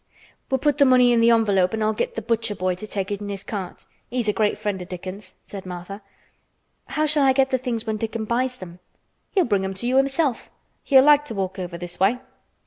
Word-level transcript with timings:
"We'll 0.49 0.57
put 0.57 0.79
the 0.79 0.85
money 0.85 1.13
in 1.13 1.21
th' 1.21 1.29
envelope 1.29 1.75
an' 1.75 1.83
I'll 1.83 1.93
get 1.93 2.15
th' 2.15 2.25
butcher 2.25 2.55
boy 2.55 2.73
to 2.73 2.87
take 2.87 3.11
it 3.11 3.21
in 3.21 3.29
his 3.29 3.43
cart. 3.43 3.85
He's 4.09 4.27
a 4.27 4.33
great 4.33 4.57
friend 4.57 4.81
o' 4.81 4.85
Dickon's," 4.85 5.35
said 5.43 5.63
Martha. 5.63 6.01
"How 6.87 7.05
shall 7.05 7.23
I 7.23 7.33
get 7.33 7.51
the 7.51 7.59
things 7.59 7.85
when 7.85 7.97
Dickon 7.97 8.25
buys 8.25 8.57
them?" 8.57 8.79
"He'll 9.29 9.45
bring 9.45 9.63
'em 9.63 9.75
to 9.75 9.87
you 9.87 9.97
himself. 9.97 10.49
He'll 10.83 11.03
like 11.03 11.23
to 11.25 11.35
walk 11.35 11.59
over 11.59 11.77
this 11.77 11.99
way." 11.99 12.17